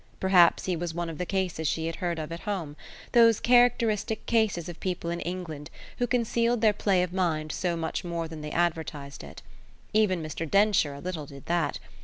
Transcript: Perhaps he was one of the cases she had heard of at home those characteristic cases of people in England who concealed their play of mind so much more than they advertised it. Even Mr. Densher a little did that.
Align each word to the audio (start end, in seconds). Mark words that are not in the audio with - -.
Perhaps 0.19 0.65
he 0.65 0.75
was 0.75 0.95
one 0.95 1.11
of 1.11 1.19
the 1.19 1.27
cases 1.27 1.67
she 1.67 1.85
had 1.85 1.97
heard 1.97 2.17
of 2.17 2.31
at 2.31 2.39
home 2.39 2.75
those 3.11 3.39
characteristic 3.39 4.25
cases 4.25 4.67
of 4.67 4.79
people 4.79 5.11
in 5.11 5.19
England 5.19 5.69
who 5.99 6.07
concealed 6.07 6.61
their 6.61 6.73
play 6.73 7.03
of 7.03 7.13
mind 7.13 7.51
so 7.51 7.77
much 7.77 8.03
more 8.03 8.27
than 8.27 8.41
they 8.41 8.49
advertised 8.49 9.23
it. 9.23 9.43
Even 9.93 10.23
Mr. 10.23 10.49
Densher 10.49 10.95
a 10.95 10.99
little 10.99 11.27
did 11.27 11.45
that. 11.45 11.77